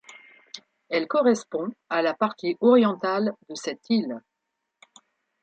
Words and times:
Elle 0.89 1.05
correspond 1.07 1.69
à 1.89 2.01
la 2.01 2.15
partie 2.15 2.57
orientale 2.59 3.33
de 3.49 3.53
cette 3.53 3.87
île. 3.91 4.19